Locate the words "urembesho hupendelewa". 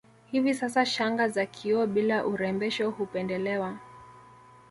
2.25-3.79